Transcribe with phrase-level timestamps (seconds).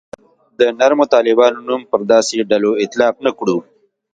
[0.59, 3.57] د نرمو طالبانو نوم پر داسې ډلو اطلاق نه کړو.